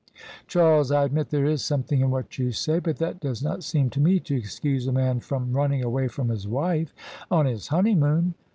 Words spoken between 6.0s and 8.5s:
from his wife on his honeymoon."